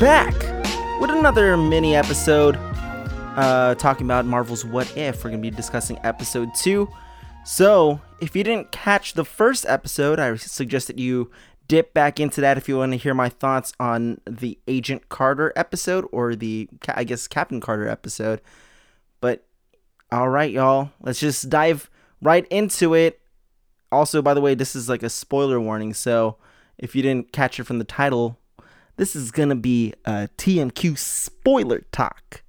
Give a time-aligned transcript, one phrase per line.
[0.00, 0.32] Back
[1.00, 5.24] with another mini episode uh, talking about Marvel's What If.
[5.24, 6.88] We're going to be discussing episode 2.
[7.44, 11.32] So, if you didn't catch the first episode, I suggest that you
[11.66, 15.52] dip back into that if you want to hear my thoughts on the Agent Carter
[15.56, 18.40] episode or the, I guess, Captain Carter episode.
[19.20, 19.44] But,
[20.12, 21.90] all right, y'all, let's just dive
[22.22, 23.18] right into it.
[23.90, 26.36] Also, by the way, this is like a spoiler warning, so
[26.78, 28.37] if you didn't catch it from the title,
[28.98, 32.42] this is gonna be a TMQ spoiler talk.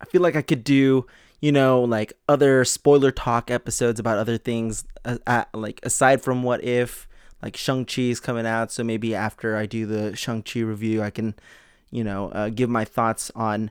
[0.00, 1.06] I feel like I could do,
[1.40, 6.42] you know, like other spoiler talk episodes about other things, uh, uh, like aside from
[6.42, 7.08] what if,
[7.42, 11.34] like Shang-Chi is coming out, so maybe after I do the Shang-Chi review, I can,
[11.90, 13.70] you know, uh, give my thoughts on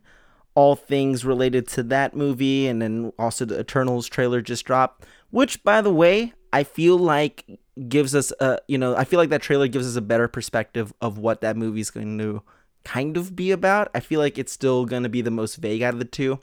[0.56, 5.64] all things related to that movie, and then also the Eternals trailer just dropped, which,
[5.64, 9.42] by the way, I feel like gives us a you know I feel like that
[9.42, 12.42] trailer gives us a better perspective of what that movie's going to
[12.84, 13.90] kind of be about.
[13.94, 16.40] I feel like it's still going to be the most vague out of the two.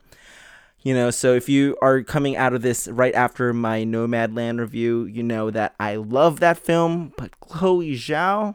[0.82, 5.06] You know, so if you are coming out of this right after my Nomadland review,
[5.06, 8.54] you know that I love that film, but Chloe Zhao,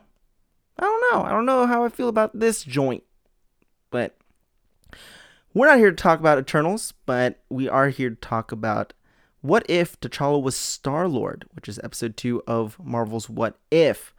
[0.78, 1.24] I don't know.
[1.24, 3.04] I don't know how I feel about this joint.
[3.90, 4.16] But
[5.56, 8.94] we're not here to talk about Eternals, but we are here to talk about
[9.42, 14.14] what if T'Challa was Star Lord, which is episode two of Marvel's What If.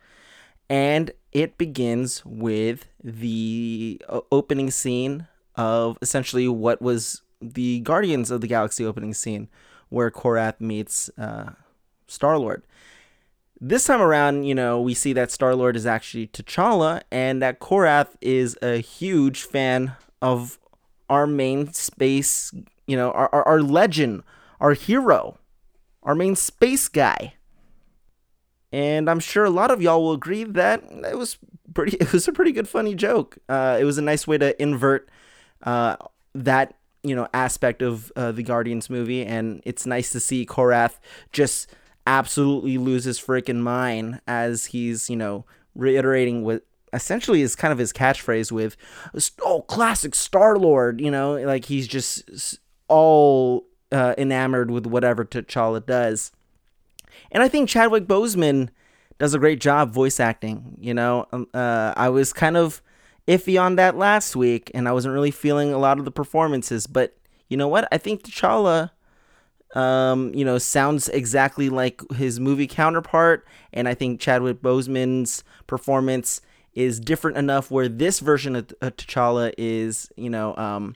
[0.68, 5.26] And it begins with the uh, opening scene
[5.56, 9.48] of essentially what was the Guardians of the Galaxy opening scene,
[9.88, 11.52] where Korath meets uh,
[12.06, 12.62] Star Lord.
[13.60, 17.60] This time around, you know, we see that Star Lord is actually T'Challa, and that
[17.60, 20.58] Korath is a huge fan of
[21.10, 22.54] our main space,
[22.86, 24.22] you know, our, our, our legend,
[24.60, 25.38] our hero,
[26.02, 27.34] our main space guy.
[28.72, 31.38] And I'm sure a lot of y'all will agree that it was
[31.74, 31.96] pretty.
[32.00, 33.38] It was a pretty good, funny joke.
[33.48, 35.08] Uh, it was a nice way to invert
[35.62, 35.96] uh,
[36.34, 40.98] that you know aspect of uh, the Guardians movie, and it's nice to see Korath
[41.32, 41.72] just
[42.06, 45.44] absolutely lose his freaking mind as he's you know
[45.74, 48.76] reiterating what essentially is kind of his catchphrase with
[49.42, 51.00] oh classic Star Lord.
[51.00, 56.32] You know, like he's just all uh, enamored with whatever T'Challa does.
[57.32, 58.70] And I think Chadwick Boseman
[59.18, 60.76] does a great job voice acting.
[60.80, 62.82] You know, um, uh, I was kind of
[63.28, 66.86] iffy on that last week, and I wasn't really feeling a lot of the performances.
[66.86, 67.16] But
[67.48, 67.86] you know what?
[67.92, 68.90] I think T'Challa,
[69.74, 76.40] um, you know, sounds exactly like his movie counterpart, and I think Chadwick Boseman's performance
[76.74, 80.94] is different enough where this version of T'Challa is, you know, um,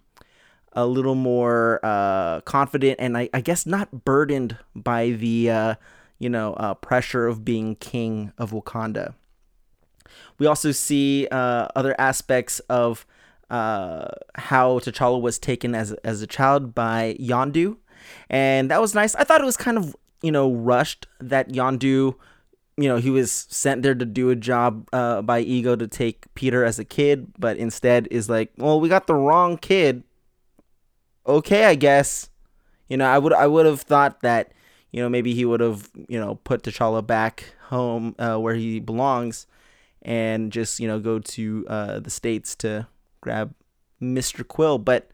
[0.75, 5.75] a little more uh, confident and I, I, guess not burdened by the uh,
[6.19, 9.15] you know uh, pressure of being king of Wakanda.
[10.39, 13.07] We also see uh, other aspects of
[13.51, 17.77] uh, how T'Challa was taken as as a child by Yondu,
[18.29, 19.15] and that was nice.
[19.15, 22.17] I thought it was kind of you know rushed that Yondu
[22.77, 26.27] you know, he was sent there to do a job uh, by Ego to take
[26.35, 30.03] Peter as a kid, but instead is like, well, we got the wrong kid
[31.27, 32.31] okay, I guess.
[32.89, 34.53] You know, I would I would have thought that
[34.93, 38.81] you know maybe he would have you know put T'Challa back home uh, where he
[38.81, 39.47] belongs,
[40.03, 42.87] and just you know go to uh, the states to
[43.21, 43.55] grab
[44.01, 44.79] Mister Quill.
[44.79, 45.11] But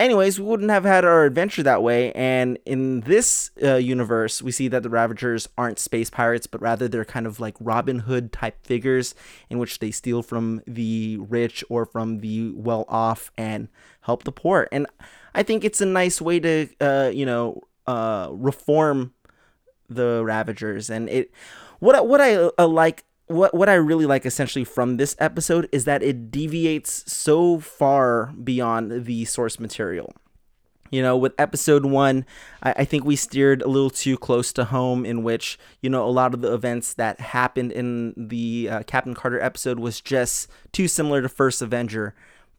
[0.00, 2.12] anyways, we wouldn't have had our adventure that way.
[2.12, 6.88] And in this uh, universe, we see that the Ravagers aren't space pirates, but rather
[6.88, 9.14] they're kind of like Robin Hood type figures
[9.50, 13.68] in which they steal from the rich or from the well off and
[14.02, 14.68] help the poor.
[14.72, 14.86] And
[15.36, 19.12] I think it's a nice way to, uh, you know, uh, reform
[19.88, 20.88] the Ravagers.
[20.88, 21.30] And it,
[21.78, 25.84] what what I uh, like, what what I really like essentially from this episode is
[25.84, 30.14] that it deviates so far beyond the source material.
[30.90, 32.24] You know, with episode one,
[32.62, 36.06] I, I, think we steered a little too close to home, in which, you know,
[36.06, 40.48] a lot of the events that happened in the uh, Captain Carter episode was just
[40.70, 42.14] too similar to First Avenger.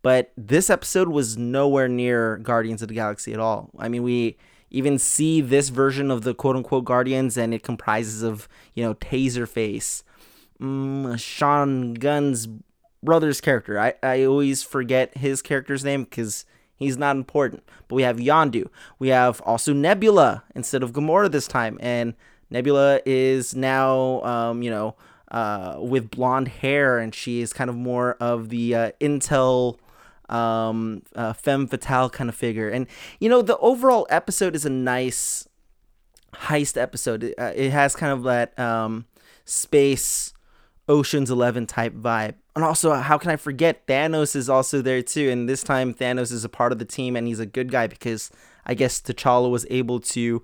[0.07, 3.69] But this episode was nowhere near Guardians of the Galaxy at all.
[3.77, 4.37] I mean, we
[4.71, 8.93] even see this version of the quote unquote Guardians, and it comprises of, you know,
[8.93, 10.03] Taserface,
[10.61, 12.47] mm, Sean Gunn's
[13.03, 13.77] brother's character.
[13.77, 16.45] I, I always forget his character's name because
[16.77, 17.63] he's not important.
[17.89, 18.69] But we have Yondu.
[18.99, 21.77] We have also Nebula instead of Gamora this time.
[21.81, 22.13] And
[22.49, 24.95] Nebula is now, um, you know,
[25.31, 29.79] uh, with blonde hair, and she is kind of more of the uh, Intel
[30.29, 32.69] um, uh, femme fatale kind of figure.
[32.69, 32.87] And
[33.19, 35.47] you know, the overall episode is a nice
[36.33, 37.23] heist episode.
[37.23, 39.05] It, uh, it has kind of that um,
[39.45, 40.33] space
[40.89, 42.35] Ocean's 11 type vibe.
[42.55, 45.29] And also, how can I forget Thanos is also there too?
[45.29, 47.87] And this time, Thanos is a part of the team and he's a good guy
[47.87, 48.31] because
[48.65, 50.43] I guess T'Challa was able to,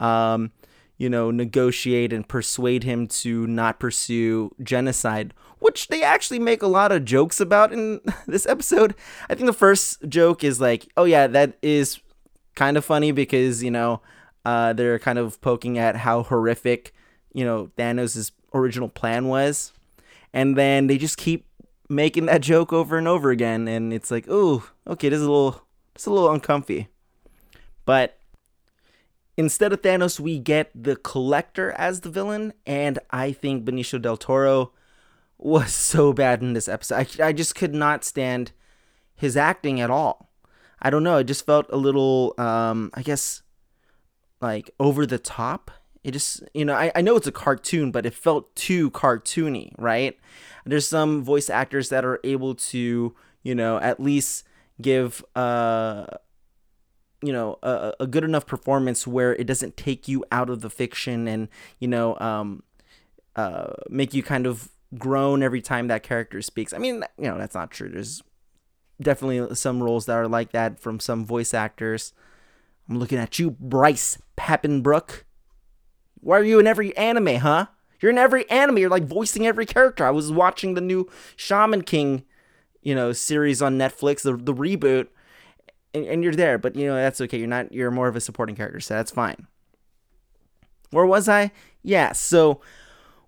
[0.00, 0.52] um,
[0.96, 6.68] you know, negotiate and persuade him to not pursue genocide, which they actually make a
[6.68, 8.94] lot of jokes about in this episode.
[9.28, 12.00] I think the first joke is like, oh, yeah, that is
[12.54, 14.00] kind of funny because, you know,
[14.44, 16.94] uh, they're kind of poking at how horrific,
[17.32, 19.72] you know, Thanos' original plan was.
[20.32, 21.46] And then they just keep
[21.88, 25.30] making that joke over and over again, and it's like, oh, okay, this is a
[25.30, 25.62] little,
[25.94, 26.88] it's a little uncomfy.
[27.84, 28.18] But
[29.36, 34.16] instead of Thanos, we get the Collector as the villain, and I think Benicio del
[34.16, 34.72] Toro
[35.38, 37.20] was so bad in this episode.
[37.20, 38.52] I, I just could not stand
[39.14, 40.30] his acting at all.
[40.80, 41.18] I don't know.
[41.18, 43.42] It just felt a little, um, I guess,
[44.40, 45.70] like over the top.
[46.02, 49.72] It just, you know, I, I know it's a cartoon, but it felt too cartoony,
[49.78, 50.18] right?
[50.66, 54.44] There's some voice actors that are able to, you know, at least
[54.82, 56.06] give, uh,
[57.24, 60.70] you know, a, a good enough performance where it doesn't take you out of the
[60.70, 61.48] fiction and,
[61.78, 62.62] you know, um,
[63.36, 66.72] uh, make you kind of groan every time that character speaks.
[66.72, 67.88] I mean, you know, that's not true.
[67.88, 68.22] There's
[69.00, 72.12] definitely some roles that are like that from some voice actors.
[72.88, 75.22] I'm looking at you, Bryce Papenbrook.
[76.20, 77.66] Why are you in every anime, huh?
[78.00, 78.78] You're in every anime.
[78.78, 80.06] You're like voicing every character.
[80.06, 82.24] I was watching the new Shaman King,
[82.82, 85.08] you know, series on Netflix, the the reboot,
[85.94, 86.58] and, and you're there.
[86.58, 87.38] But you know that's okay.
[87.38, 87.72] You're not.
[87.72, 89.46] You're more of a supporting character, so that's fine.
[90.90, 91.52] Where was I?
[91.82, 92.12] Yeah.
[92.12, 92.60] So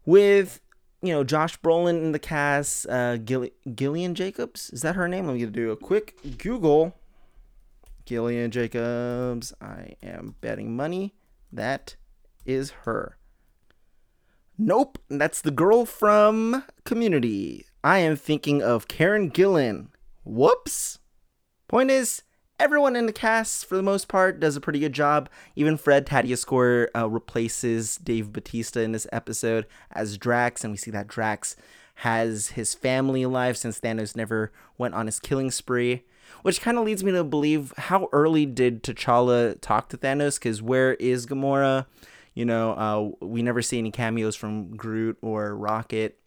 [0.04, 0.60] with
[1.02, 5.26] you know Josh Brolin in the cast, uh, Gill- Gillian Jacobs is that her name?
[5.26, 6.94] Let me do a quick Google.
[8.04, 9.52] Gillian Jacobs.
[9.60, 11.14] I am betting money
[11.52, 11.96] that
[12.44, 13.16] is her.
[14.58, 17.66] Nope, that's the girl from Community.
[17.84, 19.88] I am thinking of Karen Gillan.
[20.24, 20.98] Whoops.
[21.68, 22.22] Point is,
[22.58, 25.28] everyone in the cast, for the most part, does a pretty good job.
[25.54, 30.90] Even Fred Tatasciore uh, replaces Dave Batista in this episode as Drax, and we see
[30.90, 31.56] that Drax
[32.00, 36.04] has his family alive since Thanos never went on his killing spree.
[36.42, 40.38] Which kind of leads me to believe how early did T'Challa talk to Thanos?
[40.38, 41.86] Because where is Gamora?
[42.34, 46.18] You know, uh, we never see any cameos from Groot or Rocket.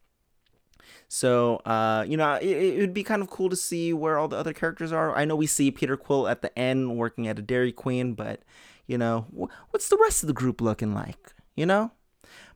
[1.12, 4.38] So, uh, you know, it, would be kind of cool to see where all the
[4.38, 5.16] other characters are.
[5.18, 8.44] I know we see Peter Quill at the end working at a Dairy Queen, but,
[8.86, 11.34] you know, wh- what's the rest of the group looking like?
[11.56, 11.92] You know?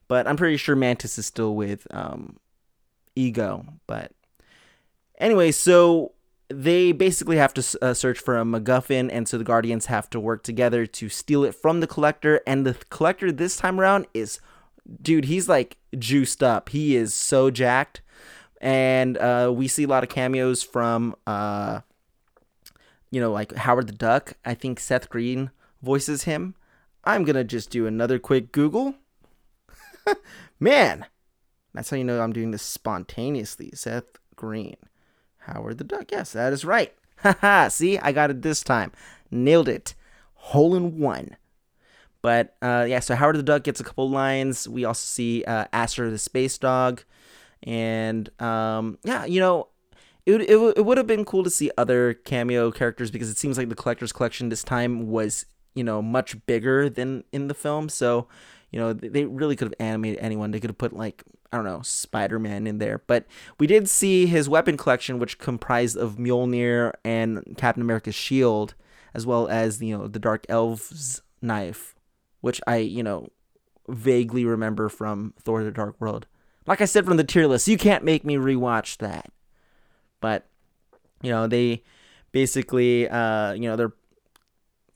[0.07, 2.37] But I'm pretty sure Mantis is still with um,
[3.15, 3.65] Ego.
[3.87, 4.11] But
[5.17, 6.11] anyway, so
[6.47, 10.19] they basically have to uh, search for a MacGuffin, and so the Guardians have to
[10.19, 12.41] work together to steal it from the Collector.
[12.45, 14.39] And the Collector this time around is,
[15.01, 16.69] dude, he's like juiced up.
[16.69, 18.02] He is so jacked,
[18.63, 21.81] and uh, we see a lot of cameos from, uh,
[23.11, 24.35] you know, like Howard the Duck.
[24.45, 25.51] I think Seth Green
[25.81, 26.55] voices him.
[27.03, 28.95] I'm gonna just do another quick Google.
[30.61, 31.05] Man,
[31.73, 33.71] that's how you know I'm doing this spontaneously.
[33.73, 34.77] Seth Green.
[35.39, 36.09] Howard the Duck.
[36.09, 36.93] Yes, that is right.
[37.17, 38.93] Haha, see, I got it this time.
[39.29, 39.93] Nailed it.
[40.35, 41.35] Hole in one.
[42.21, 44.69] But uh, yeah, so Howard the Duck gets a couple lines.
[44.69, 47.03] We also see uh, Aster the Space Dog.
[47.63, 49.69] And um, yeah, you know,
[50.25, 53.57] it, it, it would have been cool to see other cameo characters because it seems
[53.57, 57.89] like the collector's collection this time was, you know, much bigger than in the film.
[57.89, 58.27] So,
[58.71, 60.51] you know, they really could have animated anyone.
[60.51, 63.03] They could have put like I don't know, Spider Man in there.
[63.05, 63.27] But
[63.59, 68.73] we did see his weapon collection, which comprised of Mjolnir and Captain America's shield,
[69.13, 71.93] as well as you know the Dark Elf's knife,
[72.41, 73.29] which I you know
[73.87, 76.25] vaguely remember from Thor: The Dark World.
[76.65, 79.29] Like I said from the tier list, you can't make me rewatch that.
[80.21, 80.45] But
[81.21, 81.83] you know they
[82.31, 83.91] basically uh, you know their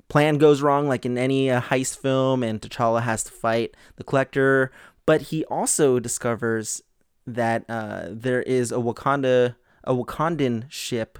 [0.07, 4.05] plan goes wrong like in any uh, heist film and T'Challa has to fight the
[4.05, 4.71] collector
[5.07, 6.81] but he also discovers
[7.25, 11.17] that uh, there is a Wakanda, a Wakandan ship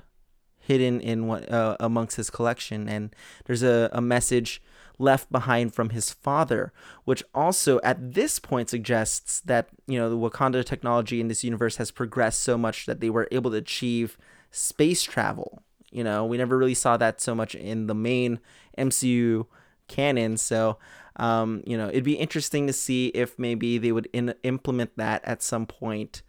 [0.60, 4.62] hidden in what uh, amongst his collection, and there's a, a message
[5.00, 6.74] left behind from his father,
[7.06, 11.78] which also at this point suggests that you know the Wakanda technology in this universe
[11.78, 14.18] has progressed so much that they were able to achieve
[14.52, 15.62] space travel.
[15.92, 18.40] You know, we never really saw that so much in the main
[18.78, 19.46] MCU
[19.88, 20.78] canon, so
[21.18, 25.26] um, you know, it'd be interesting to see if maybe they would in- implement that
[25.26, 26.22] at some point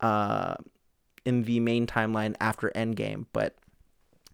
[0.00, 0.56] uh,
[1.24, 3.26] in the main timeline after Endgame.
[3.32, 3.56] But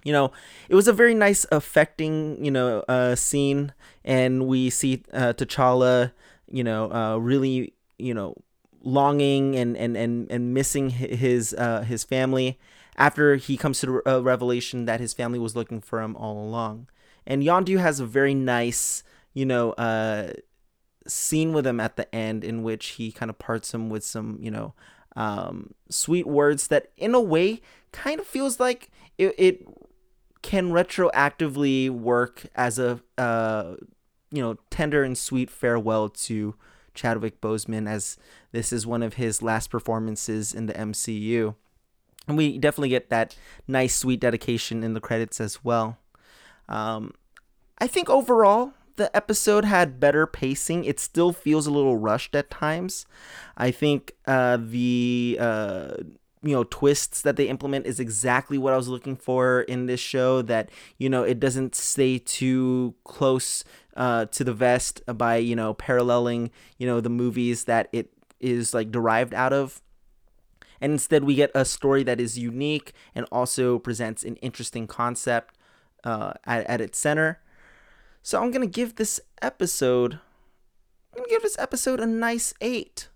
[0.05, 0.33] you know,
[0.69, 3.73] it was a very nice, affecting, you know, uh, scene,
[4.05, 6.13] and we see uh, T'Challa,
[6.51, 8.35] you know, uh, really, you know,
[8.83, 12.59] longing and and and, and missing his uh, his family
[12.97, 16.89] after he comes to a revelation that his family was looking for him all along.
[17.27, 19.03] And Yondu has a very nice,
[19.35, 20.33] you know, uh,
[21.07, 24.39] scene with him at the end in which he kind of parts him with some,
[24.41, 24.75] you know,
[25.15, 27.61] um, sweet words that, in a way,
[27.93, 29.67] kind of feels like it, it
[30.43, 33.75] can retroactively work as a, uh,
[34.31, 36.55] you know, tender and sweet farewell to
[36.95, 38.17] Chadwick Boseman, as
[38.53, 41.55] this is one of his last performances in the MCU.
[42.27, 45.99] And we definitely get that nice, sweet dedication in the credits as well.
[46.69, 47.15] Um,
[47.79, 50.85] I think overall, the episode had better pacing.
[50.85, 53.07] It still feels a little rushed at times.
[53.57, 55.95] I think uh, the uh,
[56.43, 60.01] you know twists that they implement is exactly what I was looking for in this
[60.01, 60.43] show.
[60.43, 63.65] That you know it doesn't stay too close
[63.97, 68.73] uh, to the vest by you know paralleling you know the movies that it is
[68.73, 69.83] like derived out of
[70.81, 75.57] and instead we get a story that is unique and also presents an interesting concept
[76.05, 77.41] uh, at, at its center.
[78.23, 80.21] So I'm gonna give this episode,
[81.13, 83.09] I'm gonna give this episode a nice eight.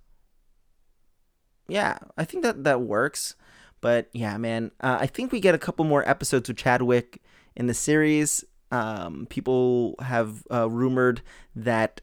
[1.73, 3.35] Yeah, I think that that works.
[3.81, 7.23] But yeah, man, uh, I think we get a couple more episodes with Chadwick
[7.57, 8.45] in the series.
[8.71, 11.23] Um, people have uh, rumored
[11.57, 12.03] that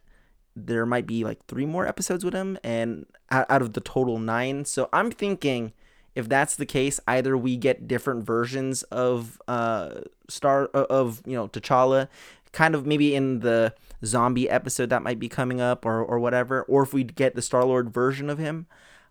[0.55, 4.65] there might be like three more episodes with him, and out of the total nine.
[4.65, 5.73] So I'm thinking
[6.15, 11.47] if that's the case, either we get different versions of uh Star of you know
[11.47, 12.07] T'Challa,
[12.53, 16.63] kind of maybe in the zombie episode that might be coming up or or whatever,
[16.63, 18.65] or if we get the Star Lord version of him.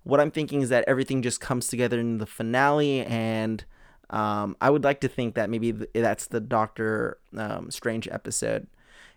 [0.09, 3.63] What I'm thinking is that everything just comes together in the finale, and
[4.09, 8.69] um, I would like to think that maybe that's the Doctor um, Strange episode,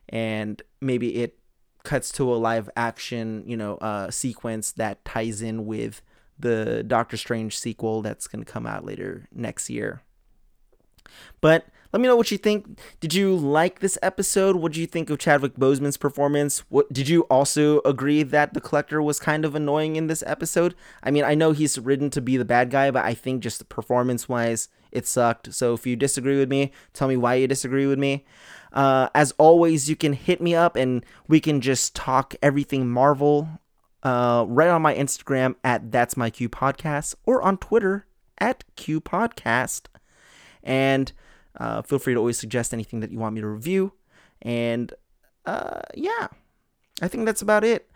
[0.10, 1.40] and maybe it
[1.84, 6.02] cuts to a live action, you know, uh, sequence that ties in with
[6.38, 10.02] the Doctor Strange sequel that's going to come out later next year.
[11.40, 12.80] But let me know what you think.
[13.00, 14.56] Did you like this episode?
[14.56, 16.60] What did you think of Chadwick Boseman's performance?
[16.70, 20.76] What did you also agree that the collector was kind of annoying in this episode?
[21.04, 23.68] I mean, I know he's written to be the bad guy, but I think just
[23.68, 25.54] performance wise, it sucked.
[25.54, 28.26] So if you disagree with me, tell me why you disagree with me.
[28.72, 33.50] Uh, as always, you can hit me up and we can just talk everything Marvel
[34.04, 38.08] uh, right on my Instagram at That's My Queue Podcast or on Twitter
[38.38, 39.88] at Queue Podcast.
[40.64, 41.12] And
[41.58, 43.92] uh, feel free to always suggest anything that you want me to review.
[44.42, 44.94] And
[45.46, 46.28] uh, yeah,
[47.02, 47.90] I think that's about it.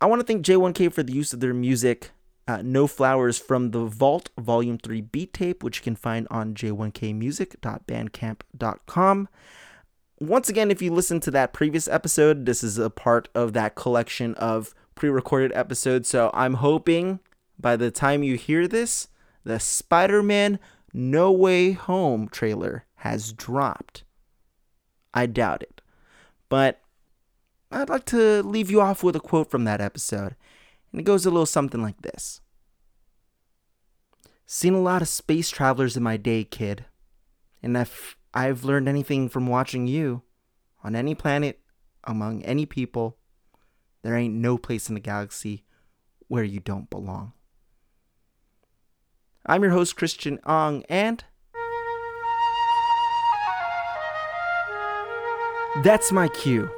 [0.00, 2.10] I want to thank J1K for the use of their music.
[2.46, 6.54] Uh, no Flowers from the Vault Volume 3 beat tape, which you can find on
[6.54, 9.28] j1kmusic.bandcamp.com
[10.20, 13.74] once again, if you listen to that previous episode, this is a part of that
[13.74, 16.08] collection of pre recorded episodes.
[16.08, 17.20] So I'm hoping
[17.58, 19.08] by the time you hear this,
[19.44, 20.58] the Spider Man
[21.00, 24.02] No Way Home trailer has dropped.
[25.14, 25.80] I doubt it.
[26.48, 26.80] But
[27.70, 30.34] I'd like to leave you off with a quote from that episode.
[30.90, 32.40] And it goes a little something like this
[34.44, 36.86] Seen a lot of space travelers in my day, kid.
[37.62, 40.22] And if I've learned anything from watching you
[40.82, 41.60] on any planet,
[42.02, 43.18] among any people,
[44.02, 45.62] there ain't no place in the galaxy
[46.26, 47.34] where you don't belong.
[49.48, 51.24] I'm your host, Christian Ang, and
[55.82, 56.70] that's my cue.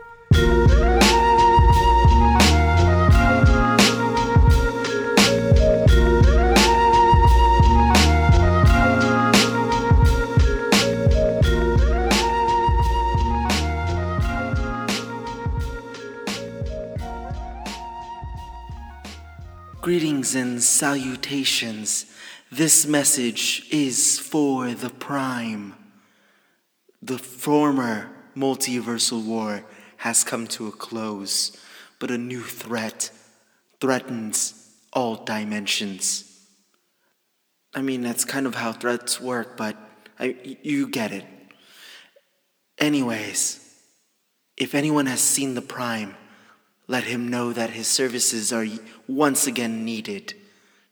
[20.31, 22.07] Greetings and salutations.
[22.53, 25.75] This message is for the Prime.
[27.03, 29.65] The former multiversal war
[29.97, 31.57] has come to a close,
[31.99, 33.11] but a new threat
[33.81, 36.47] threatens all dimensions.
[37.75, 39.77] I mean, that's kind of how threats work, but
[40.19, 41.25] I, you get it.
[42.79, 43.59] Anyways,
[44.57, 46.15] if anyone has seen the Prime,
[46.91, 48.67] let him know that his services are
[49.07, 50.35] once again needed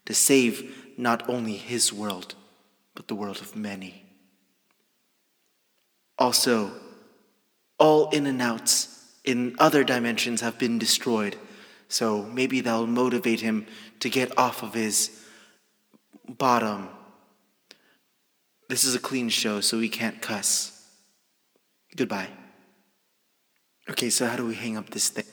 [0.05, 2.35] to save not only his world,
[2.95, 4.05] but the world of many.
[6.17, 6.71] Also,
[7.77, 11.35] all in and outs in other dimensions have been destroyed,
[11.89, 13.67] so maybe that'll motivate him
[13.99, 15.21] to get off of his
[16.29, 16.87] bottom.
[18.69, 20.81] This is a clean show, so we can't cuss.
[21.93, 22.29] Goodbye.
[23.89, 25.25] Okay, so how do we hang up this thing?